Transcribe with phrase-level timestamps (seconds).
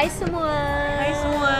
[0.00, 0.48] Hai semua.
[0.96, 1.56] Hai semua,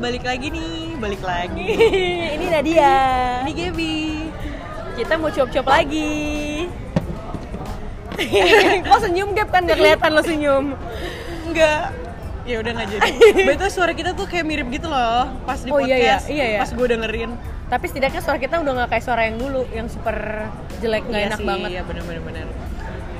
[0.00, 1.68] balik lagi nih, balik lagi.
[2.40, 2.96] Ini Nadia.
[3.44, 3.96] Ini Gaby.
[4.96, 6.64] Kita mau cuap-cuap lagi.
[8.88, 10.64] Kok senyum Gap kan gak kelihatan lo senyum.
[11.44, 11.92] Enggak.
[12.48, 13.10] Ya udah nggak jadi.
[13.52, 16.16] Betul suara kita tuh kayak mirip gitu loh pas di Oh, iya, iya.
[16.16, 16.24] podcast.
[16.32, 16.58] Iya, iya.
[16.64, 17.30] Pas gue dengerin.
[17.68, 20.16] Tapi setidaknya suara kita udah gak kayak suara yang dulu, yang super
[20.80, 21.68] jelek nggak Iya enak sih, banget.
[21.68, 22.46] Iya bener bener bener.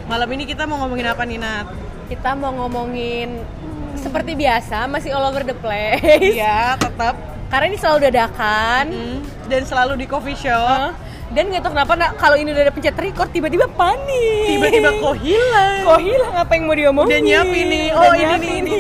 [0.08, 1.68] Malam ini kita mau ngomongin apa nih Nat?
[2.08, 3.59] Kita mau ngomongin
[4.00, 6.34] seperti biasa masih all over the place.
[6.34, 7.14] Iya tetap.
[7.50, 8.84] Karena ini selalu dadakan.
[8.88, 10.54] Hmm, Dan selalu di coffee shop.
[10.64, 10.92] Hah?
[11.30, 14.50] Dan nggak tahu kenapa nah, kalau ini udah ada pencet record tiba-tiba panik.
[14.50, 15.78] Tiba-tiba kok hilang.
[15.86, 17.10] Kok hilang apa yang mau diomongin?
[17.10, 17.86] Udah nyiapin nih.
[17.94, 18.78] Udah Oh, ini nih, ini.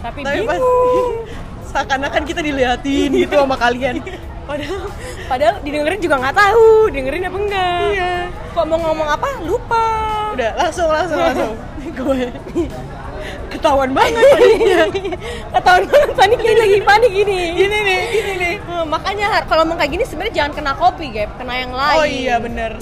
[0.00, 1.12] Tapi, Tapi bingung.
[1.68, 4.00] seakan-akan kita diliatin gitu sama kalian.
[4.48, 4.88] Padahal
[5.28, 7.80] Padahal didengerin juga nggak tahu, dengerin apa enggak.
[7.92, 8.12] Iya.
[8.56, 9.28] Kok mau ngomong apa?
[9.44, 9.84] Lupa.
[10.32, 11.52] udah langsung langsung langsung.
[11.98, 12.32] Gue
[13.48, 14.82] ketahuan banget paniknya.
[15.56, 17.40] Ketahuan banget panik ini lagi panik ini.
[17.56, 18.54] Gini nih, gini nih.
[18.60, 21.98] Eh, makanya kalau ngomong kayak gini sebenarnya jangan kena kopi, Gap, kena yang lain.
[21.98, 22.72] Oh iya bener.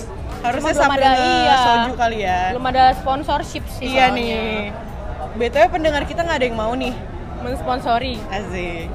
[0.45, 1.57] Harusnya belum sambil ada, iya.
[1.59, 2.41] soju kali ya.
[2.55, 4.21] Belum ada sponsorship sih Iya soalnya.
[4.21, 4.59] nih.
[5.37, 6.95] BTW pendengar kita nggak ada yang mau nih.
[7.43, 8.17] Mensponsori.
[8.31, 8.89] Asik.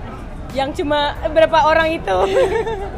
[0.51, 2.17] yang cuma berapa orang itu.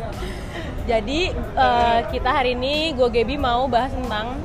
[0.90, 4.36] Jadi eh, kita hari ini gue Gaby mau bahas tentang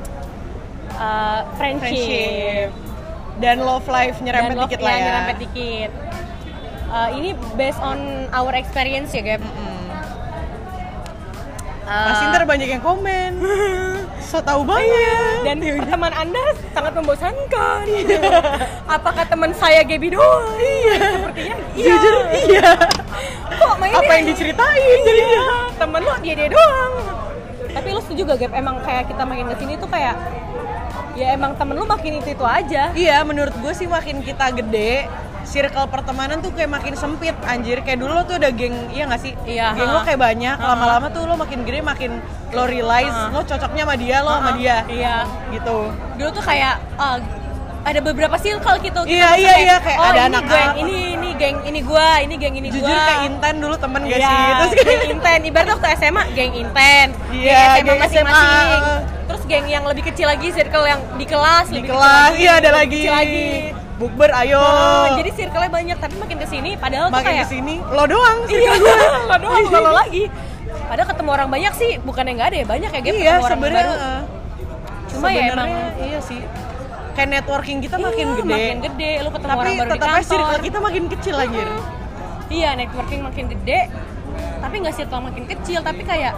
[0.93, 2.69] eh, friendship, Friendship.
[3.39, 5.03] Dan love life nyerempet love dikit lah ya.
[5.07, 5.91] nyerempet dikit.
[6.89, 9.41] Eh, ini based on our experience ya Gab.
[9.41, 9.87] Mm.
[11.89, 13.31] Eh, Pasti ntar banyak yang komen.
[14.29, 15.41] So tau banget.
[15.41, 15.57] dan
[15.89, 17.81] teman anda sangat membosankan.
[18.99, 20.53] Apakah teman saya Gaby doang?
[20.53, 21.01] Iya.
[21.17, 21.93] Sepertinya iya.
[21.97, 22.15] Jujur
[22.45, 22.69] iya.
[23.57, 25.33] Kok mainnya Apa yang diceritain jadinya?
[25.33, 26.93] Iya, temen lo dia dia doang
[27.69, 30.15] tapi lo setuju gak Gap emang kayak kita makin ke sini tuh kayak
[31.19, 35.03] ya emang temen lo makin itu itu aja Iya, menurut gue sih makin kita gede,
[35.43, 37.81] circle pertemanan tuh kayak makin sempit anjir.
[37.81, 39.33] Kayak dulu lo tuh ada geng, iya gak sih?
[39.43, 40.05] Iya, Geng lo ha.
[40.05, 40.65] kayak banyak, Ha.
[40.65, 42.11] lama-lama tuh lo makin gede makin
[42.49, 43.29] lo realize Ha.
[43.29, 44.77] lo cocoknya sama dia, lo sama dia.
[44.87, 45.15] iya
[45.49, 45.77] Gitu.
[46.15, 47.17] dulu tuh kayak ah,
[47.81, 50.71] ada beberapa circle gitu kita Iya, maksudnya iya, iya, kayak oh, ada ini anak geng
[50.77, 54.19] ini ini geng ini gua ini geng ini Jujur gua kayak Intan dulu temen gak
[54.19, 54.43] Iya, sih?
[54.53, 58.83] Terus geng Inten ibarat waktu SMA geng Inten Iya, geng SMA geng masing-masing.
[59.29, 62.69] Terus geng yang lebih kecil lagi circle yang di kelas di lebih kelas, iya ada
[62.73, 62.99] lagi.
[62.99, 63.45] kecil lagi
[63.95, 64.57] Bukber ayo.
[64.57, 68.03] Oh, jadi circle-nya banyak tapi makin ke sini padahal tuh makin kayak ke sini lo
[68.05, 68.55] doang sih.
[68.57, 68.71] Iya,
[69.29, 70.23] lo doang bukan lo lagi.
[70.87, 73.27] Padahal ketemu orang banyak sih, bukan yang nggak ada ya banyak ya, Gap, Iya, ketemu
[73.27, 73.83] orang sebenarnya.
[73.83, 73.95] baru.
[75.05, 75.69] Cuma ya emang
[75.99, 76.39] iya sih.
[77.11, 78.53] Kayak networking kita makin Iya, gede.
[78.55, 80.31] makin gede, lu ketemu Tapi orang baru di tetap aja kantor.
[80.31, 81.67] circle kita makin kecil anjir.
[82.49, 83.79] Iya, networking makin gede,
[84.57, 86.33] tapi nggak circle makin kecil, tapi kayak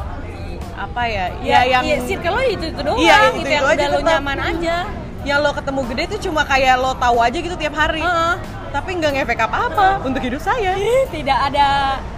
[0.81, 1.25] Apa ya?
[1.39, 3.87] ya, Ya, yang iya, circle lo itu itu doang, Iya, gitu itu-itu yang aja udah
[3.87, 4.11] lo tetap.
[4.11, 4.77] nyaman aja.
[5.21, 8.01] yang lo ketemu gede itu cuma kayak lo tahu aja gitu tiap hari.
[8.01, 8.33] Heeh.
[8.71, 10.73] Tapi nggak ngefek apa-apa untuk hidup saya.
[10.73, 11.67] Ih, Tidak ada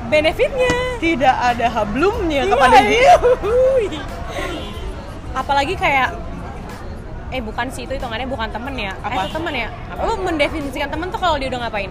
[0.07, 0.72] benefitnya.
[0.97, 3.13] Tidak ada hablumnya Iya, kepada dia.
[3.19, 4.00] yuhui.
[5.34, 6.16] Apalagi kayak
[7.28, 9.09] eh bukan sih itu hitungannya bukan temen ya Apa?
[9.09, 10.06] eh itu temen ya Apa?
[10.06, 11.90] lu mendefinisikan temen tuh kalau dia udah ngapain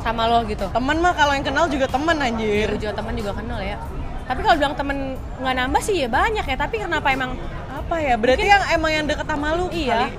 [0.00, 2.70] sama lo gitu Temen mah kalau yang kenal juga temen anjir.
[2.70, 3.76] Lu juga temen juga kenal ya
[4.30, 4.96] tapi kalau bilang temen
[5.36, 7.34] nggak nambah sih ya banyak ya tapi kenapa emang
[7.72, 8.14] Apa ya?
[8.14, 10.10] Berarti Mungkin- yang emang yang deket sama lu iya kali.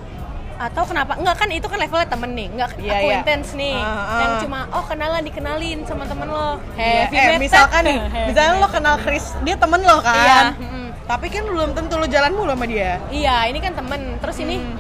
[0.61, 2.93] atau kenapa enggak kan itu kan levelnya temen nih enggak Iya, iya.
[2.93, 4.19] acquaintance nih Ah, ah.
[4.19, 7.39] yang cuma oh kenalan dikenalin sama temen lo Iya, heavy eh, metal.
[7.39, 10.15] misalkan nih, misalnya lo kenal Chris, dia temen lo kan.
[10.17, 10.85] iya mm-mm.
[11.03, 12.99] Tapi kan belum tentu lo jalan mulu sama dia.
[13.09, 13.99] Iya, ini kan temen.
[14.17, 14.75] Terus ini Hmm.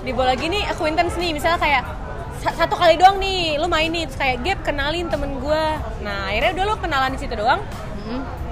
[0.00, 1.82] di bola gini acquaintance nih, misalnya kayak
[2.38, 5.64] sa- satu kali doang nih, lu main nih, terus kayak Gap kenalin temen gue.
[6.00, 7.62] Nah akhirnya udah lo kenalan di situ doang.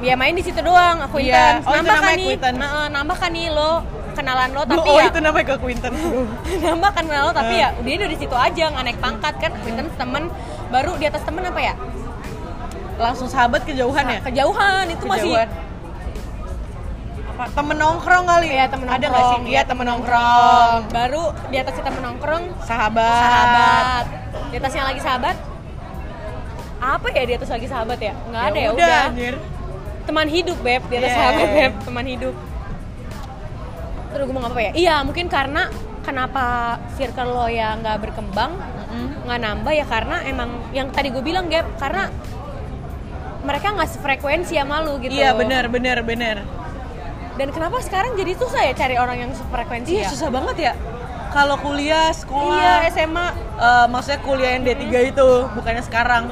[0.01, 1.65] Ya main di situ doang, acquaintance.
[1.65, 4.97] Iya, oh, itu nambah kan nih, nah, nambah kan nih lo kenalan lo, Tapi oh
[4.97, 5.93] ya itu namanya ke Quinten.
[6.67, 9.95] nambah kan lo, tapi ya dia udah di situ aja, nggak naik pangkat kan, acquaintance
[10.01, 10.23] temen.
[10.73, 11.75] Baru di atas temen apa ya?
[13.01, 14.19] Langsung sahabat kejauhan ya?
[14.25, 15.49] Kejauhan itu masih Kejauhan.
[17.31, 19.39] Apa, temen nongkrong kali Iya, temen Ada nggak sih?
[19.49, 24.05] Iya temen nongkrong baru di atasnya temen nongkrong Sahabat sahabat
[24.51, 25.37] di atasnya lagi sahabat
[26.81, 28.13] apa ya di atas lagi sahabat ya?
[28.27, 29.35] Nggak ada ya udah anjir.
[30.05, 30.83] Teman hidup beb.
[30.89, 31.19] Di atas Yeah.
[31.21, 31.73] sahabat beb.
[31.85, 32.35] Teman hidup.
[34.11, 34.71] Terus gue mau ngomong apa ya?
[34.73, 35.63] Iya mungkin karena
[36.01, 36.45] kenapa
[36.97, 38.57] circle lo ya nggak berkembang
[39.23, 42.11] nggak nambah ya karena emang yang tadi gue bilang Gap karena
[43.41, 45.15] mereka nggak sefrekuensi sama lu gitu.
[45.15, 46.37] Iya bener bener bener
[47.39, 50.09] dan kenapa sekarang jadi susah ya cari orang yang sefrekuensi Iya ya?
[50.11, 50.73] susah banget ya
[51.31, 56.27] Kalau kuliah, sekolah iya SMA eh, Maksudnya kuliah yang D3 itu Bukannya sekarang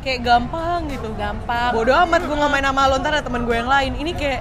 [0.00, 3.52] Kayak gampang gitu gampang Bodoh amat gue nggak main sama lo Ntar ada temen gue
[3.52, 4.40] yang lain Ini kayak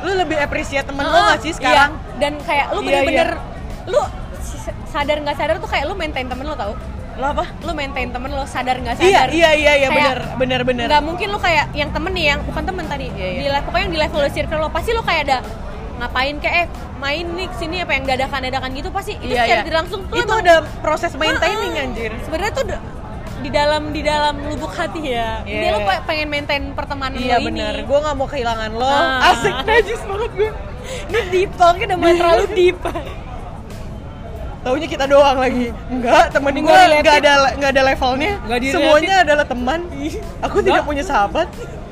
[0.00, 1.90] Lu lebih appreciate temen lo Ah, gak sih sekarang?
[1.92, 2.16] Iya.
[2.18, 3.28] Dan kayak lu Iya, bener-bener
[3.88, 4.00] lu
[4.84, 6.72] sadar nggak sadar tuh kayak lu maintain temen lo tau.
[7.14, 7.44] Lo apa?
[7.60, 10.86] lu maintain temen lo sadar nggak sadar Iya, iya, iya, iya, Kayak bener, bener, bener.
[10.86, 13.38] nggak mungkin lu kayak yang temen nih yang bukan temen tadi Iya, iya.
[13.38, 15.38] di level pokoknya yang di level circle lo pasti lu kayak ada
[15.98, 16.66] ngapain kayak eh
[16.96, 19.64] main nih sini apa yang dadakan dadakan gitu pasti itu Iya, secara iya.
[19.64, 21.84] tidak langsung tuh Itu emang- udah proses maintaining Heeh.
[21.84, 22.10] anjir.
[22.20, 22.64] sebenarnya tuh
[23.38, 25.58] di dalam di dalam lubuk hati ya Iya.
[25.60, 28.82] dia lo pe- pengen maintain pertemanan Iya lo ini bener, gue gak mau kehilangan lo
[28.84, 29.30] Ah.
[29.30, 30.50] Asik, najis banget gue
[31.08, 32.78] ini deep talknya udah mulai terlalu deep
[34.58, 37.04] Taunya kita doang lagi Enggak, temen gue Nggak related.
[37.04, 39.80] gak ada, nggak ada levelnya Nggak Semuanya adalah teman
[40.42, 40.84] Aku tidak Nggak.
[40.84, 41.46] punya sahabat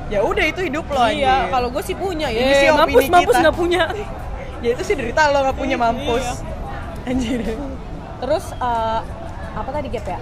[0.07, 3.55] Ya udah itu hidup lo iya kalau gue sih punya ya sih mampus mampus nggak
[3.55, 3.83] punya
[4.63, 6.33] Ya itu sih derita lo gak punya mampus Iya.
[7.07, 7.39] Anjir
[8.17, 8.99] terus eh,
[9.53, 10.19] apa tadi gap ya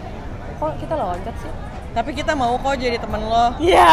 [0.56, 1.52] kok kita loncat sih
[1.92, 3.88] Tapi kita mau kok jadi temen lo Iya.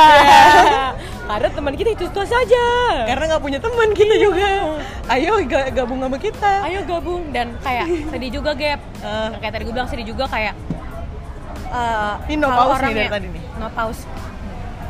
[1.28, 2.66] Karena teman kita itu itu saja.
[3.06, 4.74] Karena gak punya teman kita juga
[5.06, 8.80] Ayo ga- gabung sama kita Ayo gabung dan kayak sedih juga gap.
[8.98, 10.54] Yang kayak tadi gue bilang sedih juga kayak.
[11.70, 13.42] eh, Ini no pause nih dari ya- tadi nih.
[13.56, 14.02] No pause.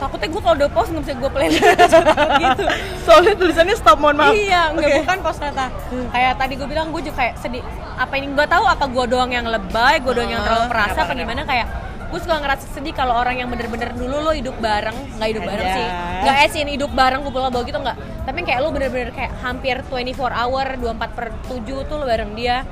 [0.02, 2.64] Takutnya gue kalau udah pause nggak bisa gue play gitu.
[3.06, 4.34] Soalnya tulisannya stop mohon maaf.
[4.34, 4.98] Iya, nggak Oke.
[5.06, 5.66] bukan pause kata.
[6.10, 7.62] Kayak tadi gue bilang gue juga kayak sedih.
[7.94, 11.06] Apa ini gue tahu apa gue doang yang lebay, gue doang yang terlalu perasa kenapa,
[11.06, 11.66] apa gimana kayak
[12.12, 15.68] gue suka ngerasa sedih kalau orang yang bener-bener dulu lo hidup bareng nggak hidup bareng
[15.70, 15.86] sih.
[16.26, 17.96] Nggak esin hidup bareng kumpul bawa gitu nggak.
[18.26, 22.66] Tapi kayak lo bener-bener kayak hampir 24 hour 24 per 7 tuh lo bareng dia.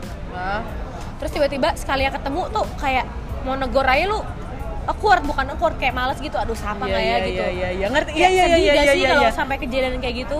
[1.23, 3.07] Terus tiba-tiba sekali ya ketemu tuh kayak
[3.47, 4.21] mau negor aja lu
[4.87, 7.69] awkward bukan awkward kayak males gitu aduh sama Iya, nggak ya iya, gitu Iya iya
[7.71, 8.11] iya ngerti.
[8.13, 9.09] Iya iya sedih iya gak iya sih iya.
[9.11, 9.33] kalau iya.
[9.33, 10.39] sampai kejadian kayak gitu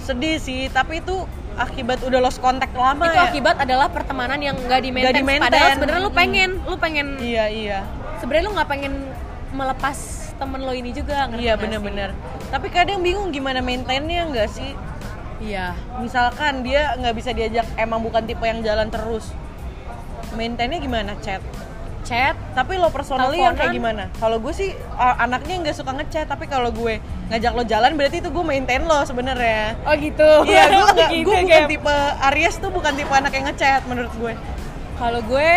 [0.00, 1.16] Sedih sih, tapi itu
[1.54, 3.28] akibat udah lost contact lama itu ya.
[3.28, 5.44] akibat adalah pertemanan yang nggak di Nggak di-maintain.
[5.44, 7.78] padahal sebenarnya lu pengen lu pengen Iya iya.
[8.16, 8.92] sebenarnya lu nggak pengen
[9.50, 9.98] melepas
[10.34, 12.10] temen lo ini juga ngerti Iya bener-bener.
[12.48, 14.72] Tapi kadang bingung gimana maintainnya nggak sih?
[15.38, 19.28] iya Misalkan dia nggak bisa diajak, emang bukan tipe yang jalan terus.
[20.32, 21.12] Maintainnya gimana?
[21.18, 21.44] Chat.
[22.10, 23.78] Chat Tapi lo personally yang kayak Teleponan.
[23.78, 24.04] gimana?
[24.12, 26.98] Kalau gue sih uh, anaknya nggak suka ngechat, tapi kalau gue
[27.28, 29.78] ngajak lo jalan berarti itu gue maintain lo sebenarnya.
[29.80, 31.70] oh gitu Iya, gue nggak, Gitu, gue bukan Gap.
[31.70, 31.96] tipe
[32.26, 34.32] Aries tuh bukan tipe anak yang ngechat menurut gue.
[34.96, 35.50] kalau gue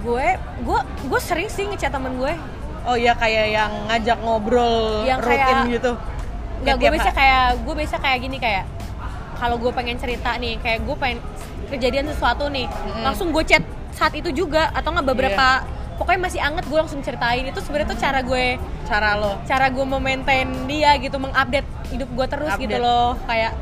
[0.00, 0.26] gue
[0.60, 2.34] gue gue sering sih ngechat temen gue
[2.82, 5.92] Oh iya kayak yang ngajak ngobrol Yang rutin kayak- gitu.
[6.58, 8.64] Nggak, gue biasa kayak gue biasa kayak gini kayak
[9.36, 11.18] kalau gue pengen cerita nih kayak gue pengen
[11.68, 12.64] kejadian sesuatu nih
[12.98, 13.60] langsung gue chat
[13.98, 15.66] saat itu juga atau nggak beberapa
[15.98, 18.54] pokoknya masih anget gue langsung ceritain itu sebenarnya tuh cara gue
[18.86, 19.34] cara lo.
[19.42, 22.86] cara gue memaintain dia gitu mengupdate hidup gue terus gitu Update.
[22.86, 23.52] loh kayak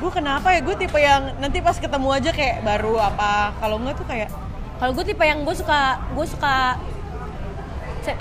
[0.00, 0.64] Gue kenapa ya?
[0.64, 3.52] Gue tipe yang nanti pas ketemu aja kayak baru apa.
[3.60, 4.32] Kalau enggak tuh kayak
[4.80, 6.80] kalau gue tipe yang gue suka gue suka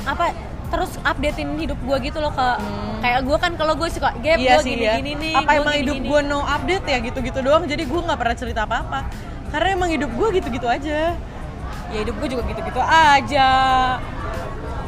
[0.04, 0.36] apa
[0.70, 2.48] terus updatein hidup gue gitu loh ke
[3.00, 4.44] kayak gue kan kalau gue suka gap Hmm.
[4.44, 4.94] iya gue gini ya.
[5.00, 7.64] gini nih apa gua emang gini, hidup gue no update ya gitu-gitu doang.
[7.64, 9.00] Jadi gue nggak pernah cerita apa-apa.
[9.50, 11.16] Karena emang hidup gue gitu-gitu aja.
[11.90, 13.50] Ya hidup gue juga gitu gitu aja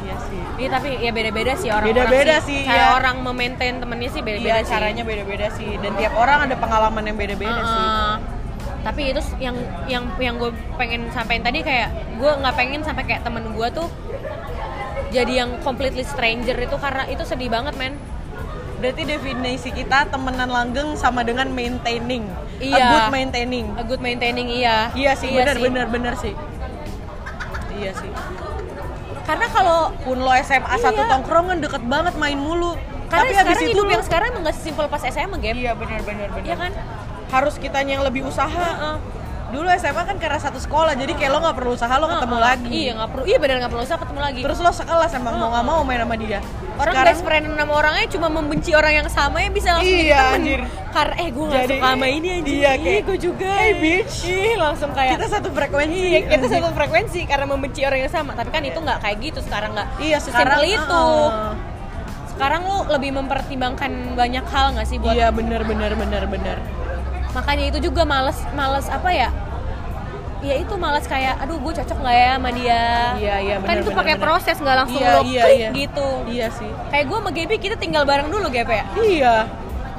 [0.02, 0.42] Iya sih.
[0.56, 2.86] Iya tapi ya beda-beda sih orang Beda-beda sih, Cara ya.
[2.94, 4.68] orang memaintain temennya sih beda-beda Iya sih.
[4.68, 5.70] caranya beda-beda sih.
[5.76, 7.70] Dan tiap orang ada pengalaman yang beda-beda Uh-uh.
[7.70, 7.86] sih.
[8.82, 9.54] Tapi itu yang
[9.86, 13.86] yang yang gue pengen sampaikan tadi kayak gue nggak pengen sampai kayak temen gue tuh
[15.08, 17.94] jadi yang completely stranger itu karena itu sedih banget men.
[18.78, 22.26] Berarti definisi kita temenan langgeng sama dengan maintaining.
[22.26, 22.86] A Iya.
[22.88, 23.66] good maintaining.
[23.72, 24.90] A good maintaining iya.
[24.92, 25.62] Iya sih, benar sih.
[25.62, 26.34] benar benar sih.
[27.82, 28.10] Iya sih.
[29.22, 31.10] Karena kalau Pun lo SMA satu Iya.
[31.10, 32.74] tongkrongan deket banget main mulu.
[33.06, 35.60] karena Tapi sekarang itu yang sekarang emang gak sesimpel pas SMA game.
[35.60, 36.46] Iya benar benar benar.
[36.48, 36.72] Iya kan?
[37.28, 38.48] Harus kitanya yang lebih usaha.
[38.48, 38.96] Heeh.
[39.52, 42.48] Dulu SMA kan karena satu sekolah, jadi kayak lo nggak perlu usaha lo ketemu Heeh.
[42.48, 42.68] lagi.
[42.72, 43.24] Iya nggak perlu.
[43.28, 44.40] Iya benar nggak perlu usah ketemu lagi.
[44.40, 46.40] Terus lo sekelas emang mau nggak mau main sama dia.
[46.72, 50.08] Orang Sekarang- best friend sama orangnya cuma membenci orang yang sama ya bisa langsung jadi
[50.08, 50.34] Iya, temen.
[50.34, 50.60] anjir.
[50.88, 52.52] Karena eh gue gak Jadi- suka sama ini anjir.
[52.54, 53.50] iya, kayak, gue juga.
[53.54, 56.00] "Hey, bitch." Ih, langsung kayak kita satu frekuensi.
[56.02, 58.32] Iya, kita satu frekuensi karena membenci orang yang sama.
[58.32, 59.88] Tapi kan itu nggak kayak gitu sekarang nggak.
[60.00, 61.04] Iya sekarang itu.
[61.28, 61.52] ah.
[62.26, 66.56] Sekarang lu lebih mempertimbangkan banyak hal nggak sih buat Iya benar benar benar benar.
[67.32, 69.28] Makanya itu juga males males apa ya
[70.42, 72.82] ya itu males kayak aduh gue cocok nggak ya sama dia
[73.14, 75.70] Iya, iya, kan benar, itu pakai proses nggak langsung Iya, lo iya, klik iya.
[75.70, 76.70] gitu Iya sih.
[76.90, 79.36] kayak gue sama Gaby kita tinggal bareng dulu Gap ya Iya.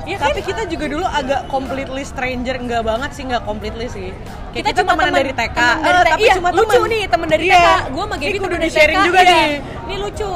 [0.03, 0.27] Iya kan?
[0.29, 4.12] Tapi kita juga dulu agak completely stranger, enggak banget sih, enggak completely sih.
[4.51, 6.12] Kayak kita, cuma temenan teman dari TK, teman dari TK.
[6.13, 6.91] tapi iya, cuma lucu teman.
[6.91, 7.55] nih teman dari Iya.
[7.55, 9.31] TK gue sama Gaby teman dari di-sharing TK juga iya.
[9.33, 9.48] nih.
[9.83, 10.29] ini lucu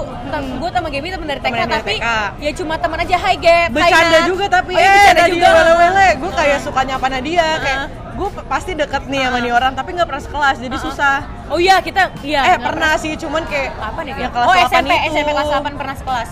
[0.58, 2.08] gue sama Gaby teman dari TK tapi TK.
[2.42, 6.08] ya cuma teman aja Hai Hai, Bercanda juga tapi oh, iya, eh bercanda juga wele-wele,
[6.18, 7.80] gue kayak suka nyapa Nadia kayak
[8.18, 11.18] gue pasti deket nih sama nih orang tapi nggak pernah sekelas jadi susah.
[11.48, 14.32] oh iya kita iya eh pernah sih cuman kayak apa nih Gap?
[14.34, 15.10] kelas oh 8 SMP itu.
[15.14, 16.30] SMP kelas 8 pernah sekelas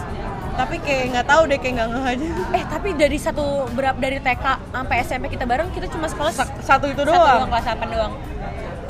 [0.55, 2.27] Tapi kayak nggak tahu deh kayak nggak ngeh aja.
[2.53, 6.47] eh tapi dari satu berapa dari TK sampai SMP kita bareng kita cuma sekelas Sa-
[6.59, 7.49] Satu itu satu doang doang.
[7.51, 8.13] kelas 8 doang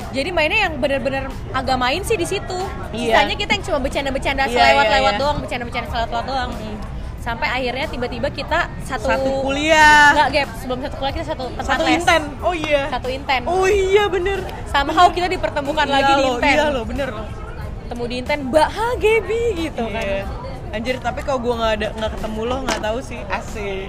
[0.08, 2.56] Jadi mainnya yang bener-bener agak main sih di situ.
[2.90, 3.20] Iya.
[3.20, 5.20] Sisanya kita yang cuma bercanda-bercanda Iya, selewat-lewat iya, iya.
[5.20, 6.50] doang, bercanda-bercanda selewat-lewat doang.
[7.18, 10.14] Sampai akhirnya tiba-tiba kita satu, Satu kuliah.
[10.14, 10.48] Enggak, gap.
[10.56, 11.94] Sebelum satu kuliah kita satu tempat Satu les.
[11.98, 12.22] inten.
[12.40, 12.82] Oh iya.
[12.88, 13.42] Satu inten.
[13.44, 14.38] Oh iya bener.
[14.64, 16.54] Somehow kita dipertemukan Iya lagi di loh, inten.
[16.54, 17.26] Iya loh, bener loh.
[17.82, 20.24] Ketemu di inten, Mbak Ha Gebi gitu kan.
[20.66, 20.76] Iya.
[20.76, 23.88] Anjir, tapi kalau gue nggak ada nggak ketemu lo nggak tahu sih asik.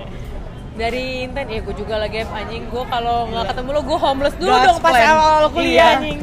[0.73, 4.51] Dari inten, ya gue juga lagi anjing gue kalau nggak ketemu lo gue homeless dulu
[4.51, 5.09] God's dong pas plan.
[5.09, 5.87] awal-awal kuliah Iya.
[5.97, 6.19] anjing.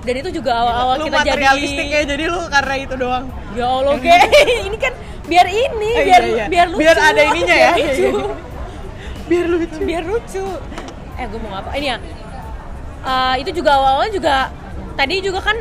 [0.00, 3.24] Dan itu juga awal-awal lu kita jadi materialistik ya jadi lu karena itu doang.
[3.52, 4.18] Ya Allah, Ge.
[4.66, 4.92] ini kan
[5.24, 6.46] biar ini, Eh, biar iya, iya.
[6.48, 6.80] biar lucu.
[6.80, 7.72] Biar ada ininya ya.
[7.78, 8.10] Biar lucu.
[9.28, 9.78] Biar lucu.
[9.84, 10.44] biar lucu.
[11.14, 11.70] Eh, gue mau ngapa?
[11.74, 11.96] Ini ya.
[13.00, 14.36] eh, itu juga awal-awalnya juga
[14.94, 15.56] tadi juga kan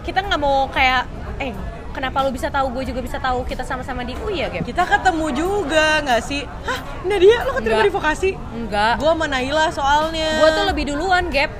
[0.00, 1.04] kita nggak mau kayak
[1.38, 1.52] eh
[1.98, 4.62] kenapa lu bisa tahu gue juga bisa tahu kita sama-sama di UI ya, Gap?
[4.62, 6.46] Kita ketemu juga nggak sih?
[6.46, 8.30] Hah, Nadia lo keterima di vokasi?
[8.54, 9.02] Enggak.
[9.02, 10.30] Gue sama Naila soalnya.
[10.38, 11.50] Gue tuh lebih duluan, Gap.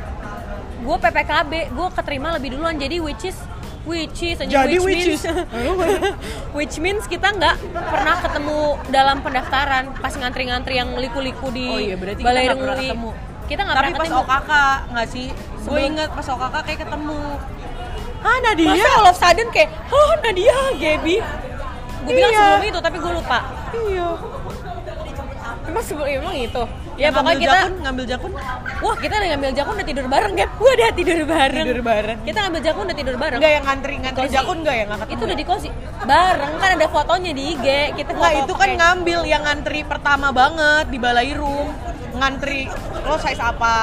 [0.79, 2.79] Gue PPKB, gue keterima lebih duluan.
[2.79, 3.35] Jadi which is
[3.83, 5.35] which is anjing, Jadi which, which means is.
[6.57, 8.59] which means kita nggak pernah ketemu
[8.95, 12.83] dalam pendaftaran pas ngantri-ngantri yang liku-liku di Oh iya, berarti kita Balai nggak pernah UI.
[12.87, 13.11] ketemu.
[13.49, 14.23] Kita nggak Tapi pernah pas ketemu.
[14.23, 14.53] OKK
[14.93, 15.27] nggak sih?
[15.67, 17.21] Gue inget pas OKK kayak ketemu.
[18.21, 18.71] Ah Nadia.
[18.73, 21.17] Masa all of sudden kayak, oh Nadia, Gaby.
[22.01, 22.41] Gue bilang Iya.
[22.41, 23.39] sebelum itu, tapi gue lupa.
[23.75, 24.09] Iya.
[25.65, 26.63] Emang sebelum emang itu.
[26.97, 28.33] Yang Ya pokoknya ngambil kita, jakun, ngambil jakun.
[28.81, 30.51] wah kita udah ngambil jakun udah tidur bareng, Gap.
[30.53, 31.65] Gue udah tidur bareng.
[31.65, 32.19] Tidur bareng.
[32.25, 33.39] Kita ngambil jakun udah tidur bareng.
[33.39, 34.35] Enggak yang ngantri ngantri Kosi.
[34.35, 35.13] jakun enggak ya nggak ketemu.
[35.13, 35.69] Itu udah di kosi.
[36.01, 37.67] Bareng kan ada fotonya di IG.
[37.95, 41.69] Kita Enggak, foto itu kan pakai- ngambil yang ngantri pertama banget di balai room.
[42.11, 42.61] Ngantri
[42.99, 43.77] lo size apa?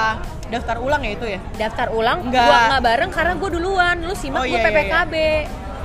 [0.45, 1.39] Daftar ulang ya itu ya?
[1.55, 2.17] daftar ulang.
[2.23, 2.45] Nggak.
[2.45, 3.95] Gua nggak bareng karena gue duluan.
[3.99, 5.13] Lu Oh, simak gue iya, iya, PPKB.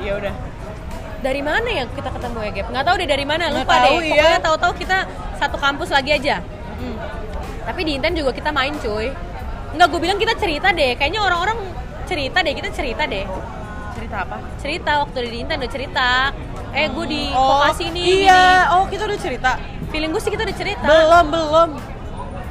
[0.00, 0.34] Ya udah.
[1.20, 2.66] Dari mana ya kita ketemu ya, Gap?
[2.70, 3.44] Nggak tahu deh dari mana.
[3.48, 4.00] Nggak Lupa tahu, deh.
[4.02, 4.12] iya.
[4.14, 4.98] Pokoknya tahu-tahu kita
[5.36, 6.36] satu kampus lagi aja.
[6.76, 6.96] Hmm.
[7.62, 9.08] Tapi di Inten juga kita main cuy.
[9.70, 10.92] Enggak, gue bilang kita cerita deh.
[10.94, 11.58] Kayaknya orang-orang
[12.04, 13.24] cerita deh, kita cerita deh.
[13.92, 14.36] Cerita apa?
[14.56, 16.08] Cerita waktu di Inten udah cerita.
[16.70, 18.24] Eh, gue di Oh, vokasi nih.
[18.24, 19.50] Iya, oh kita udah cerita.
[19.90, 20.86] Feeling gue sih kita udah cerita.
[20.86, 21.70] Belum, belum.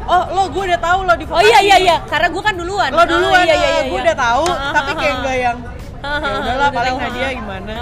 [0.10, 2.90] Oh, lo gue udah tahu lo di Oh iya iya iya, karena gue kan duluan.
[2.90, 4.04] Lo duluan, Oh, iya, iya, iya, gue iya.
[4.04, 5.20] udah tahu, Ah, tapi kayak ah.
[5.20, 5.58] enggak yang
[6.00, 7.76] ya ah, udahlah udah paling Nadia gimana.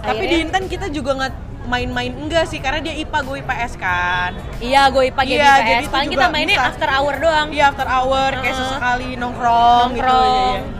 [0.00, 4.32] Tapi di Intan kita juga nggak main-main enggak sih karena dia IPA gue IPS kan.
[4.58, 5.68] Iya, gue IPA jadi Iya, IPS.
[5.70, 6.68] jadi Paling kita mainnya bisa.
[6.68, 7.48] after hour doang.
[7.48, 10.04] Iya after hour kayak sesekali nongkrong, gitu.
[10.04, 10.58] Nongkrong.
[10.58, 10.78] Iya, iya.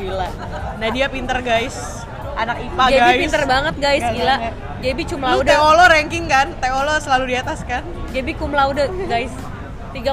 [0.00, 0.26] Gila.
[0.78, 1.76] Nadia pinter guys.
[2.32, 3.20] Anak IPA Jadi guys.
[3.20, 4.34] pinter banget guys, gila.
[4.34, 4.52] nggak.
[4.80, 5.50] Jadi cum Lu laude.
[5.52, 6.46] TO lo ranking kan?
[6.56, 7.84] TO lo selalu di atas kan?
[8.10, 9.32] Jadi cum laude, guys.
[9.90, 10.06] 3,89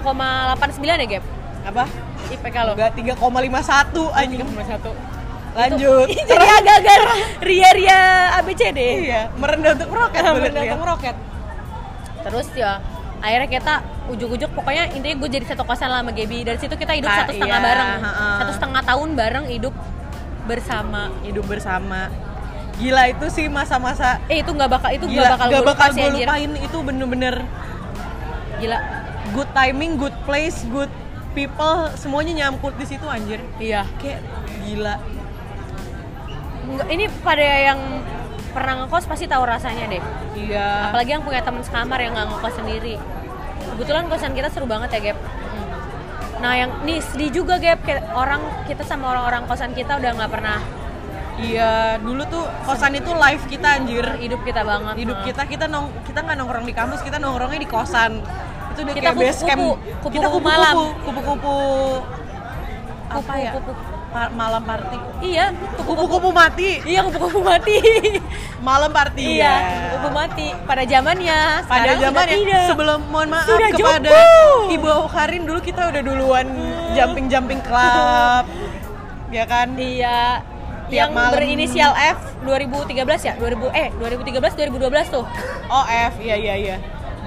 [0.86, 1.24] ya, Gap?
[1.66, 1.84] Apa?
[2.28, 2.72] IPK lo.
[2.74, 4.40] Enggak 3,51 anjing.
[4.42, 5.58] 3,1.
[5.58, 6.08] Lanjut.
[6.30, 7.00] Jadi agak-agak
[7.42, 8.00] ria-ria
[8.38, 8.80] ABCD.
[9.04, 10.78] iya, merendah untuk meroket boleh Bener, lihat.
[10.80, 11.16] roket.
[12.22, 12.78] Terus ya,
[13.18, 13.74] akhirnya kita
[14.08, 17.18] ujuk-ujuk pokoknya intinya gue jadi satu kosan lah sama Gaby dari situ kita hidup Ah,
[17.26, 18.28] satu setengah iya, bareng ha-ha.
[18.40, 19.74] satu setengah tahun bareng hidup
[20.46, 22.08] bersama Hidup bersama.
[22.78, 25.88] Gila itu sih masa-masa eh itu nggak bakal itu Gila, nggak bakal gak gue bakal
[25.90, 27.36] gue anjir lupain itu bener-bener
[28.58, 28.80] gila
[29.30, 30.90] good timing, good place, good
[31.34, 33.44] people, semuanya nyangkut di situ anjir.
[33.58, 34.24] iya Kayak
[34.64, 34.96] gila.
[36.66, 37.80] Nggak- ini pada yang
[38.50, 40.02] pernah ngekos pasti tahu rasanya deh
[40.36, 40.90] Iya.
[40.90, 42.98] apalagi yang punya teman sekamar yang nggak ngekos sendiri
[43.68, 45.18] kebetulan kosan kita seru banget ya Gap
[46.38, 50.58] nah yang nih sedih juga Gap orang kita sama orang-orang kosan kita udah nggak pernah
[51.38, 54.02] Iya, dulu tuh kosan itu live kita anjir.
[54.18, 55.26] hidup kita banget Hidup Nah.
[55.30, 58.26] kita kita nong kita nggak nongkrong di kampus, kita nongkrongnya di kosan.
[58.78, 59.58] Itu udah Kita kayak base camp.
[59.60, 60.76] kupu-kupu, kita kupu-kupu kupu-kupu, malam.
[61.02, 61.56] kupu-kupu
[63.10, 63.52] apa ya?
[63.52, 63.84] Kupu-kupu.
[64.08, 64.98] Pa- malam party.
[65.20, 66.72] iya kupu-kupu Kupu-kupu mati.
[66.86, 67.76] iya kupu-kupu mati
[68.64, 69.26] Malam party.
[69.36, 69.80] iya ya.
[69.94, 74.10] kupu mati pada zamannya pada zamannya sebelum mohon maaf Sudah kepada.
[74.70, 76.48] Ibu Karin dulu kita udah duluan
[76.94, 78.46] jumping jumping club
[79.36, 80.40] ya kan Iya.
[80.88, 81.36] Tiap yang malam.
[81.36, 83.34] berinisial F 2013 ya?
[83.36, 84.40] 2000 eh 2013
[84.72, 85.26] 2012 tuh.
[85.68, 86.76] oh F iya iya iya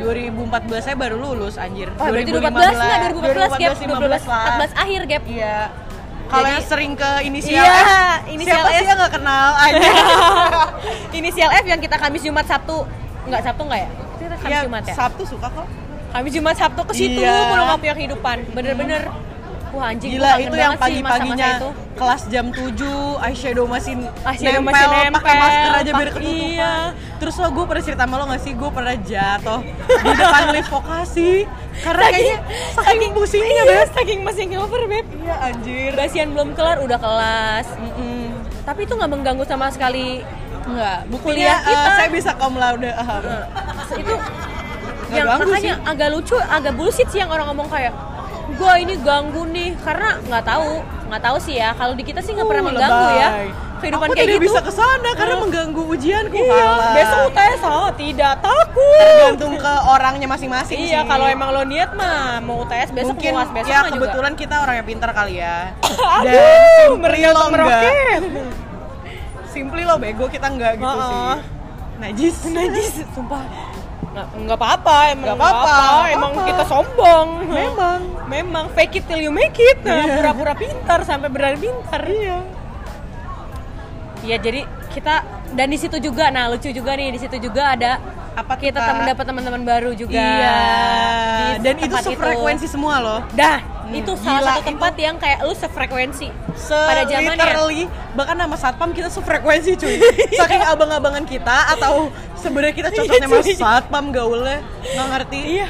[0.00, 2.40] 2014 saya baru lulus anjir Oh, berarti 2014
[2.72, 5.22] enggak 2014 gap 2014 lah 14 akhir gap.
[5.26, 5.56] iya
[6.26, 7.88] kalau yang sering ke inisial Iya, F
[8.30, 8.86] inisial siapa sih S.
[8.86, 9.80] yang nggak kenal aja
[11.12, 12.78] inisial F yang kita Kamis Jumat Sabtu.
[13.20, 13.88] Enggak Sabtu enggak ya?
[14.16, 14.94] Kita Kamis ya Jumat ya?
[14.94, 15.66] Sabtu suka kok
[16.10, 17.34] Kamis Jumat Sabtu ke situ Iya.
[17.66, 18.36] nggak punya kehidupan.
[18.50, 19.02] Bener-bener
[19.70, 21.50] Wah anjing Gila itu yang pagi-paginya
[21.94, 22.74] kelas jam 7
[23.20, 26.50] eyeshadow masih Eyeshadow nempel, masih pakai nempel, masker aja biar pak- ketutupan.
[26.50, 26.74] iya.
[27.16, 29.60] Terus lo gue pernah cerita sama lo gak sih gue pernah jatuh
[30.00, 31.32] di depan lift vokasi
[31.80, 32.36] karena kayaknya
[32.74, 33.88] saking pusingnya iya, beb.
[33.94, 35.06] saking masih over beb.
[35.16, 35.90] Iya anjir.
[35.94, 37.66] Basian belum kelar udah kelas.
[37.76, 38.26] Mm-mm.
[38.64, 40.24] Tapi itu nggak mengganggu sama sekali
[40.60, 41.90] Enggak, Kuliah eh, kita.
[41.96, 42.90] saya bisa kaum laude.
[42.92, 43.22] aham.
[43.90, 44.14] itu
[45.10, 47.90] yang makanya agak lucu agak bullshit sih yang orang ngomong kayak
[48.60, 50.70] gua ini ganggu nih karena nggak tahu
[51.08, 53.28] nggak tahu sih ya kalau di kita sih nggak pernah Uh, mengganggu ya
[53.80, 56.36] kehidupan Aku kayak tidak gitu bisa ke sana karena mengganggu ujianku.
[56.36, 61.96] iya besok UTS oh tidak takut tergantung ke orangnya masing-masing iya kalau emang lo niat
[61.96, 65.10] mah mau UTS besok mungkin UAS besok ya mah juga kebetulan kita orang yang pintar
[65.16, 65.72] kali ya.
[66.20, 67.52] Aduh, meriang lo enggak.
[67.56, 68.20] meroket.
[69.48, 71.34] Simply lo bego kita enggak gitu Heeh.
[71.40, 71.58] sih.
[72.00, 72.34] Najis.
[72.48, 73.44] najis sumpah
[74.12, 75.76] nggak apa-apa emang Nggak apa-apa,
[76.10, 76.48] emang apa-apa.
[76.48, 78.00] kita sombong Memang.
[78.26, 80.14] memang fake it till you make it Nah, Iya.
[80.16, 82.38] pura-pura pintar sampai benar pintar iya
[84.20, 85.14] Iya jadi kita
[85.50, 88.02] dan di situ juga nah lucu juga nih di situ juga ada
[88.32, 90.58] Apa kita kita- temen dapat teman-teman baru juga Iya.
[91.38, 93.20] di Dan itu sefrekuensi semua loh.
[93.32, 93.58] dah
[93.90, 97.34] Hmm, itu salah gila, satu tempat yang kayak lu sefrekuensi Se pada zamannya.
[97.34, 97.82] literally
[98.14, 99.98] bahkan nama satpam kita sefrekuensi cuy.
[100.32, 104.62] Saking abang-abangan kita atau sebenarnya kita cocoknya Iya, sama satpam gaulnya.
[104.86, 105.40] Nggak ngerti.
[105.58, 105.68] Iya.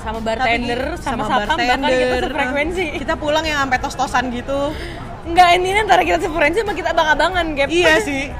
[0.00, 2.86] Sama bartender Tapi sama, satpam bahkan kita sefrekuensi.
[2.98, 4.60] Kita pulang yang sampai tos-tosan gitu.
[5.22, 7.68] Enggak ini antara kita sefrekuensi sama kita abang-abangan Gap.
[7.70, 8.34] Iya sih.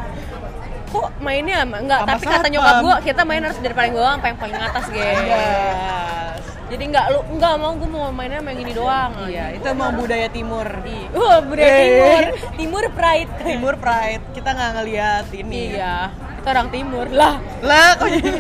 [0.91, 1.79] Kok mainnya sama?
[1.79, 4.59] Enggak Sama tapi kata nyokap gua kita main harus dari paling bawah sampai yang paling
[4.59, 6.43] atas guys Yes.
[6.71, 9.13] Jadi enggak lu enggak mau gua mau mainnya yang ini doang.
[9.27, 10.67] Iya itu emang budaya timur.
[10.81, 11.07] Iya.
[11.13, 11.79] Wah, budaya Eh.
[11.83, 12.23] timur.
[12.55, 13.31] Timur pride.
[13.43, 14.23] Timur pride.
[14.31, 15.63] Kita nggak ngeliat ini.
[15.75, 15.97] Iya
[16.41, 17.07] kita orang timur.
[17.11, 17.37] Lah.
[17.61, 18.31] Lah kok jadi?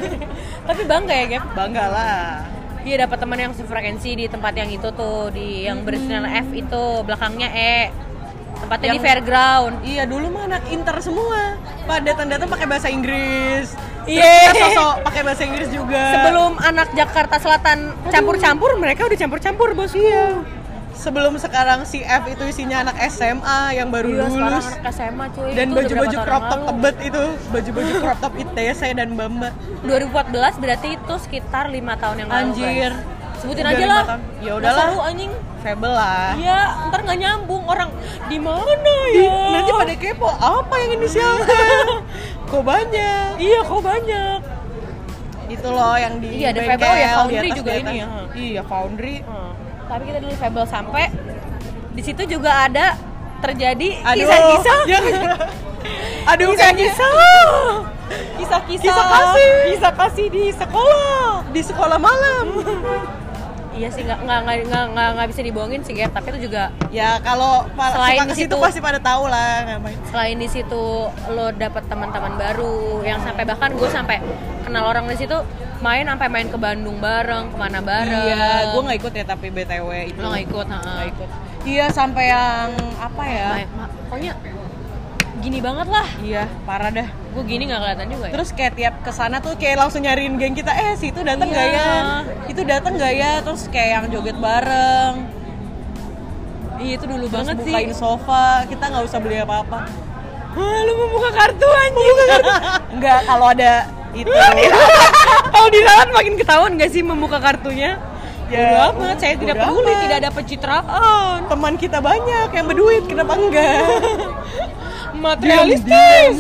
[0.63, 1.45] Tapi bangga ya Gap?
[1.53, 2.23] Bangga lah.
[2.81, 6.83] Dia dapat teman yang sefrekuensi di tempat yang itu tuh di yang berisinan F itu
[7.03, 7.77] belakangnya E.
[8.57, 9.75] Tempatnya di Yang- fairground.
[9.83, 11.61] Iya dulu mah anak inter semua.
[11.85, 13.75] Pada datang-datang pakai bahasa Inggris.
[14.04, 14.33] Iya.
[14.49, 16.02] kita sosok pakai bahasa Inggris juga.
[16.14, 17.78] sebelum anak Jakarta Selatan
[18.09, 20.40] campur-campur mereka udah campur-campur bos iya.
[20.90, 25.50] Sebelum sekarang si F itu isinya anak SMA yang baru Iya, lulus anak SMA cuy
[25.57, 29.49] dan baju-baju crop top tebet itu, baju-baju crop top ITC dan Bamba.
[29.80, 30.28] 2014
[30.62, 32.92] berarti itu sekitar lima tahun yang lalu Anjir.
[32.92, 33.20] guys.
[33.40, 34.04] Sebutin Udah aja lah.
[34.38, 34.87] Ya udahlah.
[34.87, 36.32] seru, anjing Fable lah.
[36.35, 37.90] iya ntar nggak nyambung orang
[38.26, 38.72] di mana
[39.11, 41.61] ya Nanti pada kepo apa yang inisialnya?
[42.50, 43.29] Kok banyak?
[43.37, 44.38] iya kok banyak
[45.48, 48.07] Itu loh yang di Iya, ada Fable, ya, Foundry atas, juga ini ya.
[48.33, 49.16] Iya, Foundry.
[49.20, 49.50] Hmm.
[49.85, 51.05] tapi kita dulu Fable sampai
[51.90, 52.94] di situ juga ada
[53.40, 54.22] terjadi Aduh.
[54.22, 54.79] kisah-kisah.
[56.31, 57.12] Aduh, kisah-kisah
[58.37, 59.50] kisah-kisah Kisah kasih.
[59.68, 62.46] kisah kasih di sekolah di sekolah malam.
[63.72, 66.74] Iya sih nggak nggak nggak nggak nggak nggak bisa dibohongin sih Gap tapi itu juga
[66.90, 69.96] Ya kalau Selain di situ pasti pada tahu lah ngapain.
[70.04, 70.83] selain di situ
[71.28, 74.18] lo dapet teman-teman baru yang sampai bahkan gue sampai
[74.61, 75.38] kenal orang di situ
[75.80, 79.46] main sampai main ke Bandung bareng ke mana bareng Iya, gue nggak ikut ya tapi
[79.48, 80.18] btw itu.
[80.18, 81.28] lo nggak ikut Nggak ikut.
[81.62, 83.48] Iya sampai yang apa ya?
[83.54, 84.33] Main- ma- pokoknya
[85.40, 87.09] gini banget lah Iya parah dah.
[87.09, 90.35] gue gini nggak kelihatan juga ya Terus kayak tiap ke sana tuh kayak langsung nyariin
[90.35, 91.81] geng kita, eh si itu datang nggak Iya.
[91.81, 91.94] ya?
[92.46, 93.33] Itu datang nggak ya?
[93.40, 95.14] Terus kayak yang joget bareng.
[96.79, 99.81] iya itu dulu Terus banget sih bukain sofa, kita nggak usah beli apa-apa.
[100.50, 102.16] Hah, lu mau buka kartu anjing
[102.90, 103.72] Enggak, kalau ada
[104.12, 104.26] itu.
[105.46, 107.94] kalau di jalan makin ketahuan gak sih membuka kartunya
[108.50, 113.38] Ya, Bodo amat, saya tidak peduli, tidak ada pencitraan Teman kita banyak yang berduit, kenapa
[113.38, 113.79] enggak?
[115.20, 116.37] Materialistis.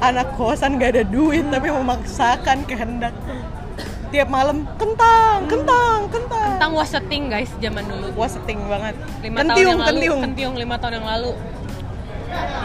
[0.00, 3.14] Anak kosan gak ada duit tapi memaksakan kehendak.
[4.08, 6.48] Tiap malam kentang, kentang, kentang.
[6.52, 8.92] Tentang was setting guys zaman dulu Wah seting banget.
[9.20, 10.20] lima tahun Kentiung, yang lalu kentiung.
[10.22, 11.30] kentiung lima tahun yang lalu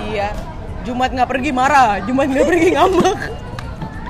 [0.08, 0.30] Iya.
[0.84, 3.19] Jumat nggak pergi marah, Jumat nggak pergi ngambek.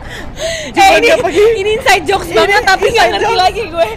[0.77, 1.43] eh ini, pergi.
[1.57, 3.41] ini inside jokes Ini banget tapi nggak ngerti jokes.
[3.43, 3.87] lagi gue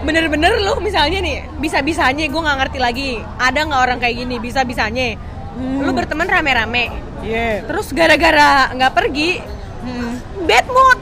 [0.00, 5.18] bener-bener lu misalnya nih bisa-bisanya gue nggak ngerti lagi ada nggak orang kayak gini bisa-bisanya
[5.50, 5.82] Hmm.
[5.82, 6.86] lu berteman rame-rame
[7.20, 7.64] Iya.
[7.64, 9.30] terus gara-gara nggak pergi
[9.78, 10.18] Hmm.
[10.42, 10.98] bad mood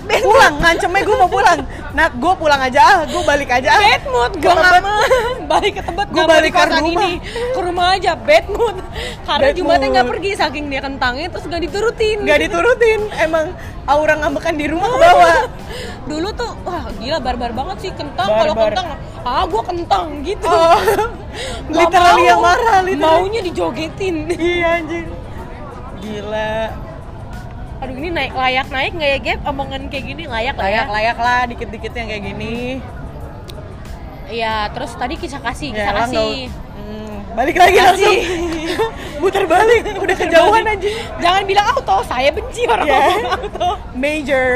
[0.00, 1.58] bad mood Pulang, ngancemnya gue mau pulang.
[1.90, 3.68] Nat, gue pulang aja, ah, gue balik aja.
[3.68, 3.78] ah.
[3.80, 4.82] bad mood gue nggak
[5.52, 6.82] balik ke tempat mau balik ke rumah.
[6.84, 8.76] ini ke rumah aja bad mood
[9.20, 13.46] karena Bad jumatnya nggak pergi saking dia kentangnya terus nggak diturutin Gak diturutin, emang
[13.84, 15.36] aura ngambekan di rumah ke bawah.
[16.10, 18.86] dulu tuh wah gila barbar banget sih kentang kalau kentang
[19.20, 20.78] ah gua kentang gitu Oh,
[21.76, 22.94] literally yang marah, literally.
[22.96, 25.06] maunya dijogetin Iya anjing.
[26.00, 26.54] Gila.
[27.80, 31.16] aduh ini naik layak naik nggak ya Gap omongan kayak gini layak lah ya Layak-layak
[31.18, 32.56] lah dikit-dikit yang kayak gini.
[34.28, 37.84] iya terus tadi kisah kasih kisah Ya, kasih Hmm, balik lagi Kasih.
[37.84, 38.18] langsung.
[39.20, 40.96] Muter balik, udah kejauhan anjing.
[41.18, 42.96] jangan bilang auto saya benci orang Ya.
[42.96, 44.48] ngomong auto Major.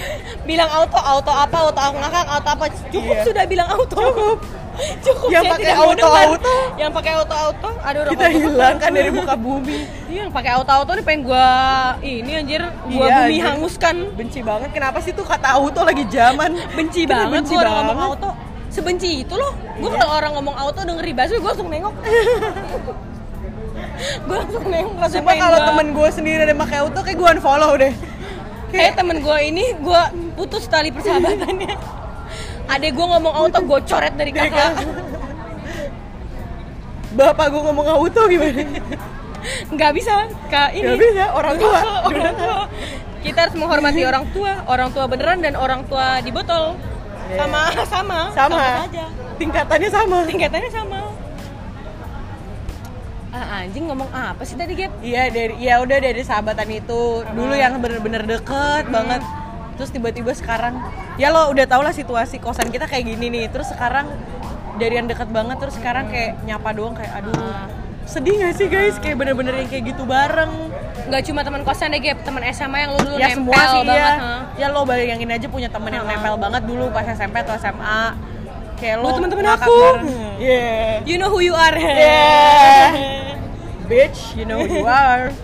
[0.48, 3.24] bilang auto auto apa auto aku ngakak auto apa cukup Iya.
[3.24, 4.38] sudah bilang auto cukup
[5.04, 6.54] cukup Yang saya pakai auto- auto.
[6.74, 8.38] yang pakai auto auto aduh Kita gua.
[8.38, 9.78] hilangkan dari muka bumi.
[10.10, 11.46] iya yang pakai auto auto nih pengen gua
[12.00, 13.44] ini anjir gua Iya, bumi anjir.
[13.46, 14.68] hanguskan Benci banget.
[14.70, 16.50] Kenapa sih tuh kata auto lagi zaman?
[16.72, 18.12] benci banget benci gua orang ngomong banget.
[18.18, 18.30] auto
[18.68, 19.98] sebenci itu loh gue Iya.
[19.98, 21.92] kalau orang ngomong auto denger di busway gue langsung nengok
[24.22, 27.28] gue langsung nengok Sumpah pengen kalau gua- temen gue sendiri ada pakai auto kayak gue
[27.32, 27.92] unfollow deh.
[28.68, 30.02] kayak temen gue ini gue
[30.34, 31.76] putus tali persahabatannya
[32.72, 34.72] adek gue ngomong auto gue coret dari Dari kakak.
[37.12, 38.64] Bapak gue ngomong auto gimana?
[39.74, 40.14] nggak bisa
[40.48, 40.70] kak.
[40.72, 41.80] Ini Nggak bisa, orang tua.
[42.08, 42.58] orang tua.
[43.22, 44.52] Kita harus menghormati orang tua.
[44.64, 46.78] Orang tua beneran dan orang tua di botol.
[47.32, 47.38] Iya.
[47.38, 48.18] sama sama.
[48.34, 48.64] Sama.
[48.84, 49.04] saja
[49.38, 50.18] Tingkatannya sama.
[50.28, 51.00] tingkatannya sama.
[53.32, 54.92] Ah, anjing ngomong apa sih tadi Gap?
[55.00, 57.24] Iya dari ya udah dari sahabatan itu.
[57.24, 59.24] Dulu yang bener-bener deket banget
[59.82, 60.78] terus tiba-tiba sekarang
[61.18, 64.06] ya lo udah tau lah situasi kosan kita kayak gini nih terus sekarang
[64.78, 67.34] dari yang deket banget terus sekarang kayak nyapa doang kayak aduh
[68.06, 70.70] sedih gak sih guys kayak bener-bener yang kayak gitu bareng
[71.10, 73.82] nggak cuma teman kosan deh Gap, teman SMA yang lu dulu ya nempel semua sih
[73.82, 74.34] banget ya ha?
[74.54, 76.14] ya lo bayangin aja punya temen yang Ha-ha.
[76.14, 78.02] nempel banget dulu pas SMP atau SMA
[78.78, 79.78] kayak lo ngakak aku.
[80.38, 81.74] yeah You know who you are.
[81.74, 83.34] Yeah.
[83.90, 85.34] bitch you know who you are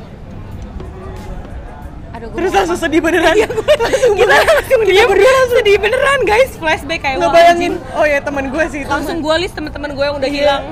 [2.18, 3.30] Aduh, terus langsung sedih beneran.
[3.86, 5.58] Langsung kita langsung dia berdua langsung.
[5.62, 6.50] Sedih beneran guys.
[6.58, 7.94] Flashback kayak ngebayangin anjing.
[7.94, 10.64] oh ya temen gue sih langsung gue list teman-teman gue yang udah hilang.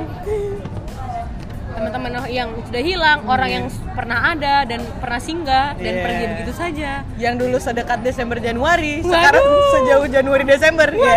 [1.71, 6.03] Teman-teman yang sudah hilang orang yang pernah ada dan pernah singgah dan Iya.
[6.03, 6.91] pergi begitu saja.
[7.15, 9.15] Yang dulu sedekat Desember Januari Waduh.
[9.15, 10.89] sekarang sejauh Januari Desember.
[10.91, 11.15] Ya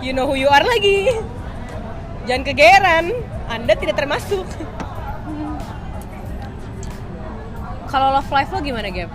[0.00, 1.12] you know who you are lagi.
[2.24, 3.04] Jangan kegeeran.
[3.52, 4.48] Anda tidak termasuk
[7.92, 9.12] kalau love life lo gimana Gap?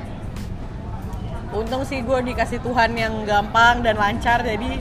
[1.50, 4.78] untung sih gue dikasih Tuhan yang gampang dan lancar jadi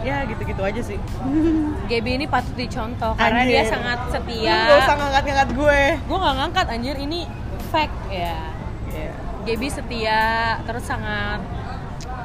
[0.00, 0.96] ya gitu-gitu aja sih
[1.90, 3.52] Gaby ini patut dicontoh karena Anjir.
[3.52, 7.20] dia sangat setia gak usah ngangkat-ngangkat gue gue gak ngangkat anjir ini
[7.68, 8.56] fact ya
[8.86, 9.12] Iya.
[9.44, 10.22] Gaby setia
[10.64, 11.42] terus sangat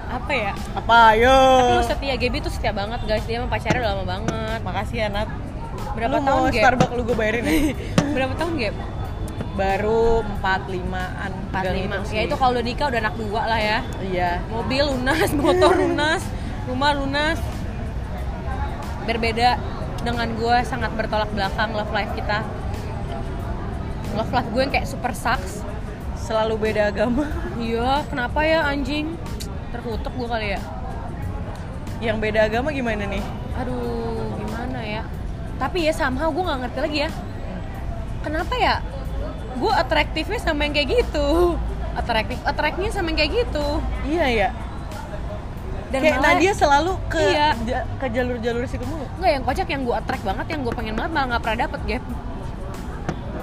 [0.07, 3.79] apa ya apa ayo tapi lu setia Gaby tuh setia banget guys dia sama pacarnya
[3.81, 5.27] udah lama banget makasih ya Nat
[5.91, 6.62] berapa Lu tahun mau Gap?
[6.62, 7.57] Starbucks lu gue bayarin ya?
[8.15, 8.75] berapa tahun Gap?
[9.62, 13.80] Baru 45an 45 ya itu kalau udah nikah udah anak dua lah ya.
[14.02, 14.32] Iya.
[14.50, 16.26] Mobil lunas motor lunas
[16.65, 17.38] rumah lunas.
[19.06, 19.62] Berbeda
[20.02, 22.41] dengan gue sangat bertolak belakang love life kita.
[24.17, 25.62] Love life gue yang kayak super sucks.
[26.17, 27.30] Selalu beda agama.
[27.62, 29.13] Iya kenapa ya anjing?
[29.69, 30.62] Terkutuk gue kali ya.
[32.02, 33.21] Yang beda agama gimana nih?
[33.62, 35.04] Aduh gimana ya?
[35.62, 37.12] Tapi ya somehow gue nggak ngerti lagi ya.
[38.26, 38.82] Kenapa ya
[39.54, 41.58] gue atraktifnya sama yang kayak gitu.
[41.92, 43.66] Atraktif atraknya sama yang kayak gitu.
[44.06, 44.50] Iya ya
[45.92, 47.48] dan kayak malah- Nadia selalu ke Iya.
[47.68, 50.96] ja- ke jalur-jalur situ mulu Enggak yang kocak yang gue attract banget yang gue pengen
[50.96, 52.04] banget malah nggak pernah dapet gap.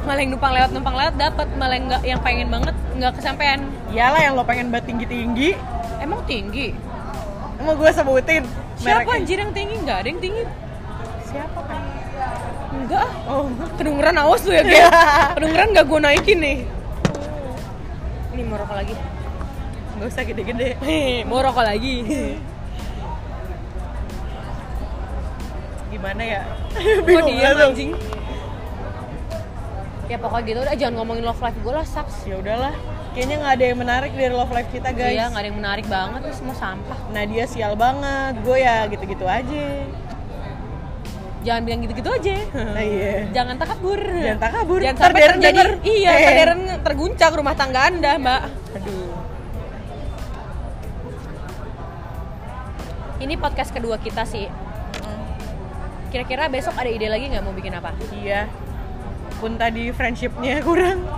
[0.00, 1.46] Malah yang numpang lewat numpang lewat dapet.
[1.52, 3.60] Malah yang nggak yang pengen banget nggak kesampaian.
[3.92, 5.50] Iyalah yang lo pengen banget tinggi-tinggi.
[6.00, 6.72] Emang tinggi?
[7.60, 8.48] Mau gue sebutin
[8.80, 9.16] siapa mereknya.
[9.20, 9.74] anjir yang tinggi?
[9.84, 10.42] Nggak ada yang tinggi.
[11.28, 11.82] Siapa kan
[12.84, 13.08] enggak.
[13.26, 14.92] Oh kedengeran awas lu ya gap
[15.38, 16.58] kedengeran nggak gue naikin nih.
[18.34, 18.94] Ini mau rokok lagi.
[19.98, 20.70] Nggak usah gede-gede.
[21.28, 22.06] Mau rokok lagi.
[25.90, 26.42] Gimana ya?
[27.06, 27.74] Diem langsung.
[27.74, 27.90] anjing?
[30.08, 32.72] Ya pokoknya gitu udah jangan ngomongin love life gue lah sucks ya udahlah.
[33.12, 35.18] Kayaknya nggak ada yang menarik dari love life kita guys.
[35.18, 36.98] Iya nggak ada yang menarik banget tuh semua sampah.
[37.10, 39.66] Nadia sial banget gue ya gitu-gitu aja
[41.48, 42.36] jangan bilang gitu-gitu aja.
[42.52, 43.24] Nah, iya.
[43.32, 44.00] Jangan takabur.
[44.04, 44.80] Jangan takabur.
[44.84, 45.68] jangan sampai Darren terjadi denger.
[45.88, 46.78] iya Eh.
[46.84, 48.42] terguncang rumah tangga anda mbak.
[48.76, 49.08] Aduh.
[53.18, 54.44] Ini podcast kedua kita sih.
[56.12, 57.96] Kira-kira besok ada ide lagi nggak mau bikin apa?
[58.12, 58.44] Iya.
[59.40, 61.08] Pun tadi friendshipnya kurang.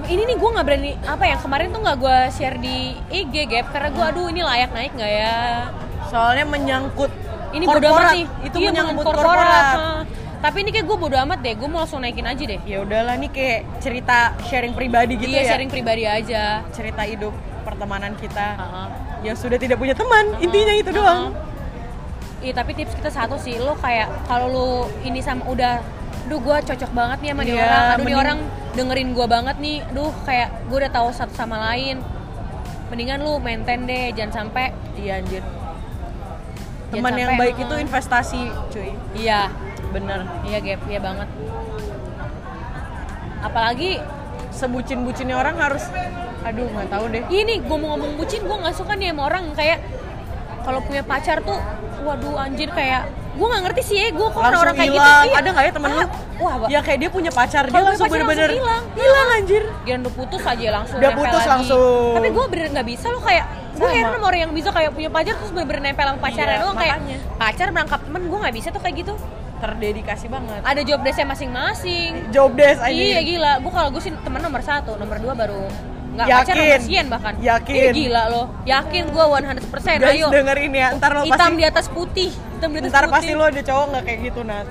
[0.00, 3.68] Ini nih gue nggak berani apa yang kemarin tuh nggak gue share di IG gap
[3.74, 5.36] karena gue aduh ini layak naik nggak ya?
[6.08, 7.12] Soalnya menyangkut
[7.52, 8.26] ini bodo amat nih.
[8.42, 9.24] Itu Iya, menyangkut korporat.
[9.24, 9.74] korporat,
[10.40, 12.60] tapi ini kayak gue bodo amat deh gue mau langsung naikin aja deh.
[12.62, 15.50] Ya udahlah nih kayak cerita sharing pribadi gitu iya ya.
[15.50, 16.42] sharing pribadi aja.
[16.70, 18.46] Cerita hidup pertemanan kita.
[18.54, 18.84] Ha-ha.
[19.20, 21.36] yang sudah tidak punya teman intinya itu doang.
[22.40, 24.68] Iya tapi tips kita satu sih lo kayak kalau lo
[25.02, 25.76] ini sama udah,
[26.24, 28.38] duh gue cocok banget nih sama nih Iya, orang, aduh mending- orang
[28.70, 32.00] dengerin gue banget nih, duh kayak gue udah tahu satu sama lain,
[32.88, 35.44] mendingan lu maintain deh, jangan sampai iya anjir
[36.90, 39.46] teman yang baik uh, itu investasi cuy iya,
[39.90, 41.28] bener iya gap, iya banget.
[43.40, 43.96] Apalagi
[44.50, 45.86] sebucin-bucinnya orang harus
[46.40, 49.44] aduh nggak tahu deh ini gue mau ngomong bucin, gue nggak suka nih sama orang
[49.52, 49.78] kayak
[50.60, 51.56] kalau punya pacar tuh,
[52.02, 55.00] waduh anjir kayak gue nggak ngerti sih ya, gue kok orang-orang kayak gitu.
[55.00, 55.36] iya.
[55.38, 56.08] ada nggak ya temen lu Ah,
[56.40, 58.84] Wah, Ba- ya kayak dia punya pacar dia Kalau punya langsung pacar bener-bener hilang.
[58.96, 61.52] hilang anjir Giliran udah putus aja langsung Udah putus lagi.
[61.52, 62.12] langsung.
[62.16, 63.44] Tapi gue bener nggak bisa lo kayak
[63.80, 66.62] gue heran sama orang yang bisa kayak punya pacar terus bener-bener nempel sama pacarnya Iya,
[66.62, 66.96] doang kayak
[67.34, 69.14] pacar merangkap temen gue nggak bisa tuh kayak gitu.
[69.60, 70.60] Terdedikasi banget.
[70.64, 72.10] ada job desknya masing-masing.
[72.28, 72.92] Job desk aja.
[72.92, 73.52] iya gila.
[73.60, 75.64] Gue kalau gue sih temen nomor satu nomor dua baru
[76.10, 76.40] nggak Yakin.
[76.42, 77.34] pacar nomor sekian bahkan.
[77.38, 77.76] Yakin.
[77.76, 78.46] Ih, gila loh.
[78.64, 80.26] Yakin gue 100% Guys ayo.
[80.28, 82.30] dengerin ya, ntar lo hitam pasti di atas putih.
[82.32, 83.14] Hitam di atas ntar putih.
[83.14, 84.66] pasti lo ada cowok nggak kayak gitu Nat.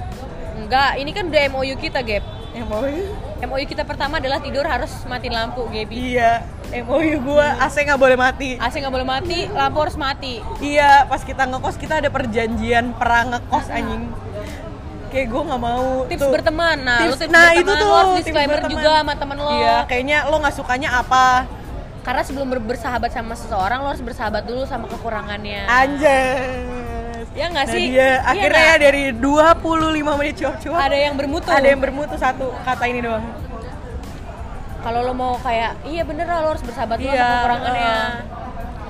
[0.60, 2.24] enggak ini kan udah MOU kita Gap.
[2.66, 2.84] Mau
[3.42, 6.44] MOU kita pertama adalah tidur harus matiin lampu Gaby Iya,
[6.82, 8.56] MOU gua AC nggak boleh mati.
[8.56, 13.32] AC nggak boleh mati lampu harus mati Iya, pas kita ngekos kita ada perjanjian perang
[13.32, 14.12] ngekos anjing.
[15.10, 16.30] Kayak gue nggak mau tips tuh.
[16.30, 19.14] berteman nah lu Tips- tips nah, berteman itu lo tuh, harus tips disclaimer juga sama
[19.16, 21.28] temen lo Iya, kayaknya lo nggak sukanya apa?
[22.00, 26.89] karena sebelum ber- bersahabat sama seseorang lo harus bersahabat dulu sama kekurangannya Anjas.
[27.32, 27.84] Ya nggak Nah, sih?
[27.88, 29.62] dia Iya akhirnya ya dari 25
[30.16, 33.22] menit cuap-cuap ada yang bermutu ada yang bermutu satu kata ini doang.
[34.80, 38.12] kalau lo mau kayak iya bener lah lo harus bersahabat Iya, sama kekurangannya uh.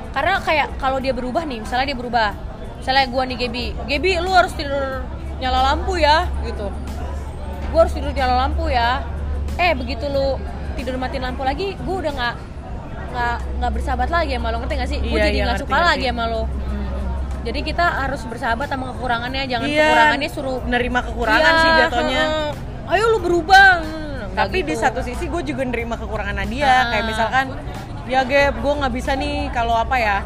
[0.10, 2.30] karena kayak kalau dia berubah nih misalnya dia berubah
[2.78, 5.02] misalnya gua nih Gebi Gebi lu harus tidur
[5.36, 6.70] nyala lampu ya gitu
[7.68, 9.02] gua harus tidur nyala lampu ya
[9.58, 10.38] eh begitu lu
[10.76, 12.36] tidur matiin lampu lagi gua udah nggak
[13.10, 15.00] nggak nggak bersahabat lagi sama lo ngerti gak sih?
[15.02, 15.90] Gue Iya, jadi iya, nggak ngerti, suka ngerti.
[15.90, 16.42] lagi sama lo.
[17.40, 22.24] Jadi kita harus bersahabat sama kekurangannya, jangan Iya, kekurangannya suruh nerima kekurangan Iya, sih jatuhnya.
[22.28, 22.92] heeh.
[22.92, 23.80] Ayo lu berubah.
[24.36, 24.82] Tapi di gitu.
[24.84, 26.68] satu sisi gue juga nerima kekurangan Nadia.
[26.68, 26.84] Ah.
[26.92, 27.46] Kayak misalkan,
[28.08, 30.18] ya Gap, gue nggak bisa nih kalau apa ya,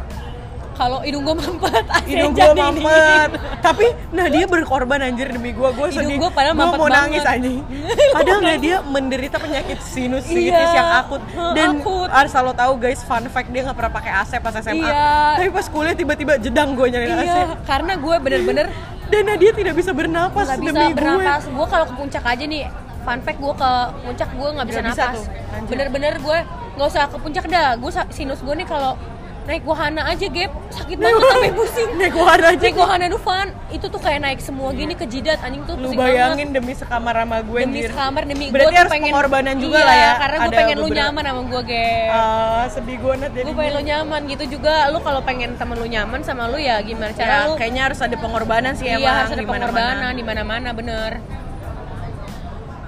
[0.74, 3.30] kalau hidung gue mampet, AC hidung gue mampet.
[3.58, 6.16] Tapi Nadia berkorban anjir demi gue, gue Hidung sedih.
[6.18, 7.00] gua padahal Gua mampet mau banget.
[7.00, 7.56] nangis anjing.
[8.14, 11.22] Padahal Nadia menderita penyakit sinusitis Iya, yang akut.
[11.50, 12.08] Dan akut.
[12.08, 14.78] asal lo tahu guys, fun fact dia nggak pernah pakai AC pas SMA.
[14.80, 15.10] Iya.
[15.36, 17.22] Tapi pas kuliah tiba-tiba jedang gue nyari AC.
[17.24, 18.66] Iya, karena gue bener-bener
[19.04, 21.42] Dan Nadia tidak bisa bernapas nggak bisa demi bernapas.
[21.46, 22.64] Gue kalau ke puncak aja nih,
[23.00, 25.20] fun fact gue ke puncak gue nggak bisa bisa napas.
[25.64, 26.38] Bener-bener gue
[26.74, 27.76] nggak usah ke puncak dah.
[27.76, 28.96] Gue sinus gue nih kalau
[29.44, 31.90] naik wahana aja gap sakit banget sampai pusing.
[31.94, 32.64] Naik wahana aja.
[32.64, 33.48] Naik wahana tuh fun.
[33.68, 36.56] Itu tuh kayak naik semua gini ke jidat anjing tuh Lu bayangin banget.
[36.56, 39.84] demi sekamar sama gue demi sekamar demi gue Berarti tuh harus pengen pengorbanan juga iya,
[39.84, 40.12] lah ya.
[40.16, 43.82] karena gue pengen lu nyaman sama gue gap Ah, sedih gue Nat gue pengen lu
[43.84, 47.38] nyaman gitu juga lu kalau pengen temen lu nyaman sama lu ya gimana cara Ya,
[47.44, 49.68] lu kayaknya harus ada pengorbanan sih iya emang harus ada di mana-mana.
[49.68, 51.10] pengorbanan di mana mana bener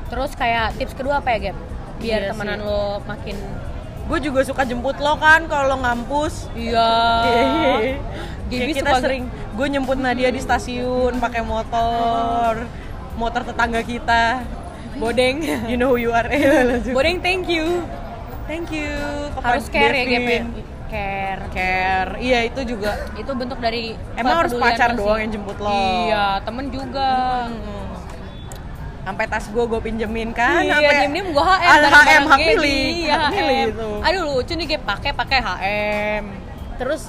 [0.07, 1.57] terus kayak tips kedua apa ya Gap?
[1.97, 2.64] biar Iya temenan sih.
[2.64, 3.37] lo makin
[4.07, 6.47] Gue juga suka jemput lo kan kalau lo ngampus.
[6.55, 6.90] iya.
[8.47, 9.27] Gaby kita suka sering
[9.59, 12.62] gue nyemput Nadia di stasiun pakai motor.
[13.19, 14.47] Motor tetangga kita.
[14.97, 15.42] Bodeng.
[15.71, 16.31] You know who you are.
[16.31, 16.95] Eh langsung.
[16.95, 17.83] bodeng thank you.
[18.47, 18.95] Thank you.
[19.42, 20.19] Harus care ya Gap ya?
[20.23, 20.45] Devin.
[20.87, 21.42] care.
[21.51, 22.11] Care.
[22.23, 22.95] Iya itu juga.
[23.19, 25.03] Itu bentuk dari emang harus pacar sih.
[25.03, 25.75] doang yang jemput lo?
[26.07, 27.11] Iya temen juga.
[27.51, 27.86] Hmm.
[29.07, 32.38] Sampai tas gue gue pinjemin kan iya, sampai diem-diem gua HM bareng-bareng HM hak
[32.99, 33.49] Iya, HM.
[33.71, 36.25] gitu Aduh lucu nih Gap, pakai pakai HM.
[36.75, 37.03] terus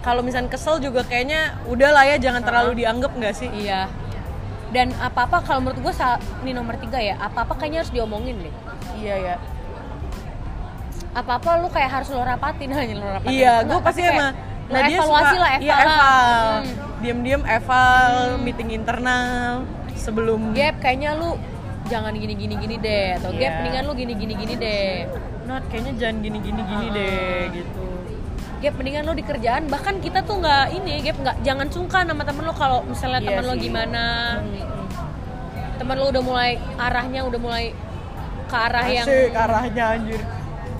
[0.00, 3.86] kalau misalnya kesel juga kayaknya udah lah ya jangan terlalu dianggap nggak sih Iya.
[4.72, 5.92] Dan apa-apa kalau menurut gue
[6.40, 8.54] ini nomor tiga ya, apa-apa kayaknya harus diomongin deh.
[8.96, 9.36] iya ya
[11.12, 13.36] Apa-apa lu kayak harus lo rapatin hanya lo rapatin.
[13.36, 14.32] iya gue pasti kayak emang
[14.64, 15.84] lo evaluasi lah, iya eval.
[15.84, 16.74] eval Hmm.
[17.02, 21.36] diam-diam eval meeting internal sebelum Gap, kayaknya lu
[21.84, 23.58] jangan gini-gini gini deh atau Gap Iya.
[23.58, 24.92] mendingan lu gini-gini gini deh.
[25.42, 26.94] not kayaknya jangan gini-gini gini Uh-uh.
[26.94, 27.84] deh gitu
[28.58, 32.22] Gap mendingan lo di kerjaan bahkan kita tuh nggak ini Gap nggak jangan sungkan sama
[32.22, 33.60] temen lo kalau misalnya Iya temen lo sih.
[33.60, 34.04] gimana
[34.38, 34.70] Hmm.
[35.74, 37.64] temen lo udah mulai arahnya udah mulai
[38.44, 40.20] ke arah yang Asik arahnya anjir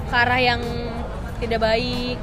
[0.07, 0.61] ke arah yang
[1.38, 2.18] tidak baik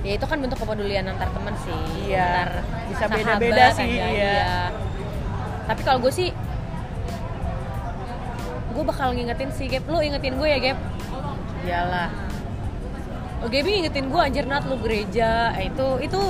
[0.00, 2.24] ya itu kan bentuk kepedulian antar teman sih Iya.
[2.24, 2.50] antar
[2.86, 4.48] Bisa beda-beda sih, aja, iya.
[5.64, 6.28] Tapi kalau gue sih
[8.74, 9.86] gue bakal ngingetin sih Gap.
[9.86, 10.78] Lu ingetin gue ya Gap?
[11.64, 12.10] Iyalah.
[13.44, 15.54] Oh, Gaby ngingetin gue anjir Nat lu gereja.
[15.54, 16.20] Eh, itu itu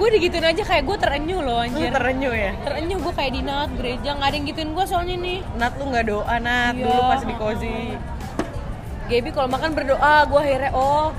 [0.00, 1.92] gue digituin aja kayak gue terenyuh loh lu anjir.
[1.92, 2.52] terenyuh ya?
[2.64, 4.08] Terenyuh gue kayak di Nat gereja.
[4.16, 5.38] Nggak ada yang gituin gue soalnya nih.
[5.60, 6.74] Nat lu nggak doa Nat.
[6.74, 6.84] Iya.
[6.86, 7.76] dulu pas di kozi
[9.10, 11.10] Gaby kalau makan berdoa gue akhirnya oh.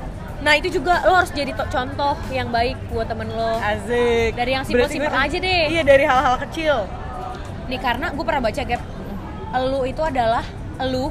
[0.41, 3.61] Nah itu juga lo harus jadi to- contoh yang baik buat temen lo.
[3.61, 4.33] Asik.
[4.33, 5.63] Dari yang simpel-simpel aja deh.
[5.69, 6.87] Iya dari hal-hal kecil
[7.71, 8.81] nih karena gue pernah baca Gap
[9.63, 10.43] lu itu adalah
[10.83, 11.07] lu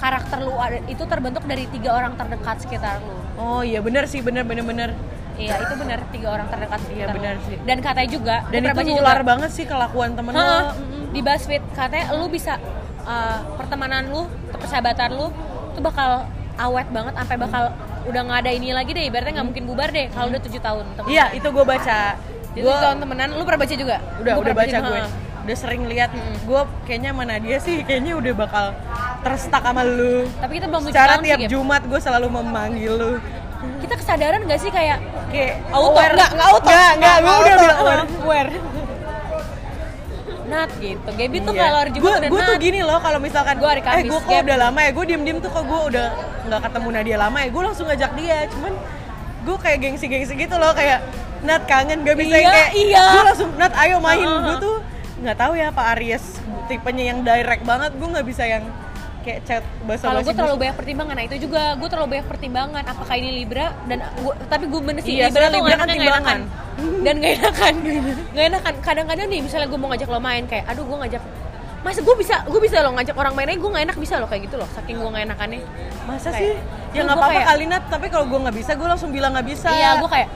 [0.00, 0.54] karakter lu
[0.88, 3.14] itu terbentuk dari tiga orang terdekat sekitar lu.
[3.36, 4.90] Oh iya bener sih bener bener bener.
[5.36, 7.16] Iya itu benar tiga orang terdekat sekitar Iya, lu.
[7.16, 7.56] benar sih.
[7.64, 10.58] dan katanya juga Dan itu baca nular juga, banget sih kelakuan temen Ha, lo
[11.10, 11.62] di BuzzFeed.
[11.72, 12.54] Katanya lu bisa
[13.04, 15.26] uh, pertemanan lu persahabatan lu
[15.72, 16.24] tuh bakal
[16.60, 17.62] awet banget sampai bakal
[18.04, 19.04] udah nggak ada ini lagi deh.
[19.04, 20.84] Ibaratnya nggak mungkin bubar deh kalau udah tujuh tahun.
[21.08, 21.98] Iya itu gue baca
[22.50, 24.90] Jadi Gue tujuh tahun temenan lu pernah baca juga udah Gua udah pernah baca gue
[24.90, 25.08] juga, ha.
[25.40, 26.34] Udah sering lihat Mm-mm.
[26.44, 28.66] Gue kayaknya mana dia sih Kayaknya udah bakal
[29.20, 31.48] terstak sama lu tapi kita belum Secara tiap sih.
[31.48, 33.12] Jumat gue selalu memanggil lu
[33.76, 34.96] kita kesadaran gak sih kayak
[35.28, 36.16] kayak auto aware.
[36.16, 37.60] nggak nggak auto nggak nggak gue nggak udah auto.
[37.60, 38.50] bilang aware aware
[40.46, 41.62] Nat gitu Gaby tuh Iya.
[41.62, 44.20] kalau Jumat Gua- udah gua tuh gini loh kalau misalkan Gua hari eh Kamis, gue
[44.20, 46.06] kok udah lama ya gue diem diem tuh kok gue udah
[46.42, 48.72] nggak ketemu Nadia lama ya gue langsung ngajak dia cuman
[49.40, 50.98] gue kayak gengsi gengsi gitu loh kayak
[51.40, 53.04] Nat kangen gak bisa Iya, yang kayak iya.
[53.06, 54.20] gue langsung Nat ayo main.
[54.20, 54.44] Uh-uh.
[54.44, 54.76] gue tuh
[55.20, 56.24] nggak tahu ya Pak Aries
[56.64, 57.90] tipenya yang direct banget.
[57.96, 58.64] Gue nggak bisa yang
[59.20, 61.12] kayak chat bahasa kalau gue terlalu banyak pertimbangan.
[61.12, 62.82] Nah itu juga gue terlalu banyak pertimbangan.
[62.86, 63.76] Apakah ini Libra?
[63.84, 66.40] Dan gua, tapi gue bener sih Iya, Libra tuh Libra nggak kan enakan.
[67.04, 67.74] dan gak enakan.
[68.36, 68.74] Gak enakan.
[68.80, 71.22] Kadang-kadang nih misalnya gue mau ngajak lo main kayak aduh gue ngajak
[71.80, 74.28] masa gue bisa gue bisa lo ngajak orang main aja gue gak enak bisa lo
[74.28, 75.60] kayak gitu loh saking gue gak enakannya.
[76.08, 76.52] Masa Kayak, sih?
[76.96, 77.84] Ya nggak apa-apa kali Nat.
[77.92, 79.68] Tapi kalau gue nggak bisa gue langsung bilang nggak bisa.
[79.68, 80.28] Iya gue kayak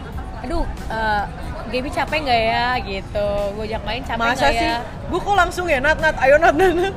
[0.44, 1.24] aduh uh,
[1.66, 5.34] Gaby capek nggak ya gitu gue ajak main capek masa nggak sih ya gue kok
[5.34, 6.94] langsung ya Nat Nat ayo Nat Nat, Nat.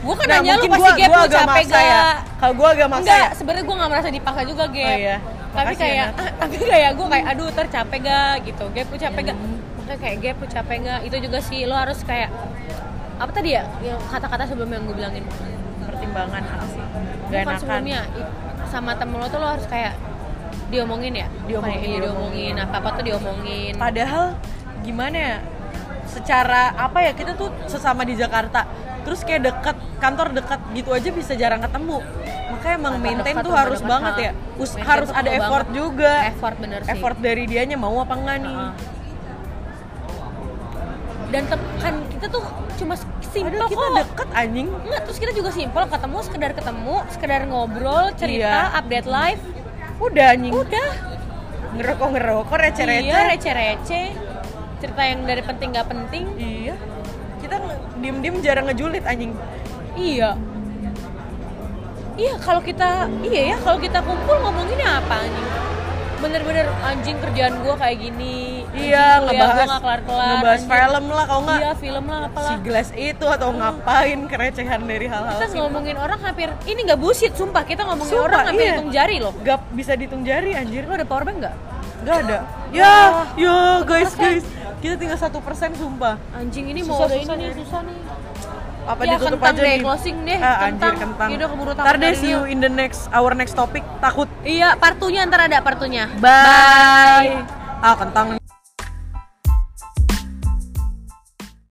[0.00, 1.84] gue kan Nah, nanya lu pasti gua- Gap gua lu agak capek maksa ya.
[1.84, 3.28] gak Kalau gue agak maksa enggak ya.
[3.36, 5.16] sebenarnya gue gak merasa dipaksa juga Gap Oh iya.
[5.50, 6.16] tapi ya, kayak Nat.
[6.18, 9.98] ah, tapi kayak gue kayak aduh ntar capek gak gitu Gap lu capek gak makanya
[9.98, 12.30] kayak Gap lu capek gak itu juga sih lo harus kayak
[13.14, 13.62] apa tadi ya
[14.08, 15.24] kata-kata sebelum yang gue bilangin
[15.82, 16.80] pertimbangan apa sih?
[17.28, 17.58] Gak enakan.
[17.58, 18.00] sebelumnya
[18.66, 19.92] sama temen lo tuh lo harus kayak
[20.70, 22.54] diomongin ya Diomongin, diomongin.
[22.56, 24.38] apa apa tuh diomongin Padahal
[24.80, 25.36] gimana ya?
[26.06, 28.66] Secara apa ya kita tuh sesama di Jakarta.
[29.00, 32.02] Terus kayak deket kantor dekat gitu aja bisa jarang ketemu.
[32.50, 34.30] Makanya emang Kantor maintain dekat, tuh harus dekat, banget ya.
[34.56, 35.76] Us- harus tuh ada effort banget.
[35.76, 36.12] juga.
[36.26, 38.56] effort bener sih Effort dari dianya mau apa enggak nih?
[38.56, 38.72] Heeh.
[41.30, 42.42] dan tem- kan kita tuh
[42.74, 44.66] cuma simpel Padahal kita kok deket anjing.
[44.82, 48.74] Enggak, terus kita juga simpel ketemu, sekedar ketemu, sekedar ngobrol, cerita, Iya.
[48.74, 49.42] update live.
[50.00, 50.52] Udah anjing.
[50.52, 50.90] Udah.
[51.76, 53.06] Ngerokok ngerokok receh-receh.
[53.06, 54.06] Iya, receh-receh.
[54.80, 56.24] Cerita yang dari penting gak penting.
[56.34, 56.74] Iya.
[57.38, 59.36] Kita nge- diem-diem jarang ngejulit anjing.
[59.94, 60.34] Iya.
[62.16, 65.48] Iya, kalau kita iya ya, kalau kita kumpul ngomonginnya apa anjing?
[66.20, 68.49] Bener-bener anjing kerjaan gua kayak gini.
[68.70, 69.68] Iya, kuliah ngebahas
[70.06, 72.58] ngebahas film lah kalau nggak Iya, film lah si apalah.
[72.60, 75.62] gelas itu atau ngapain kerecehan dari hal-hal Kita simpel.
[75.66, 77.62] ngomongin orang hampir ini nggak bullshit, sumpah.
[77.62, 78.74] Kita ngomongin Sumpah, orang hampir iya.
[78.74, 79.32] hitung jari loh.
[79.40, 81.54] Gak bisa dihitung jari anjir Lo ada powerbank nggak?
[82.00, 82.38] Gak ada
[82.70, 82.94] Ya,
[83.36, 84.46] ya guys guys
[84.78, 87.98] Kita tinggal satu persen sumpah Anjing ini Susah, mau susah ini nih, susah nih.
[88.80, 89.78] Apa Ya, ditutup aja deh, nih?
[89.84, 90.64] closing deh, ah, kentang.
[90.64, 94.30] Anjir kentang Yaudah, keburu Ntar deh see you in the next Our next topic Takut
[94.40, 96.08] Iya, partunya ntar ada partunya.
[96.16, 97.44] Bye
[97.80, 98.39] Ah kentang